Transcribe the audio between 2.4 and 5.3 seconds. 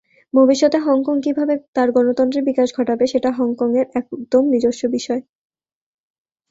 বিকাশ ঘটাবে, সেটা হংকংয়ের একদম নিজস্ব বিষয়।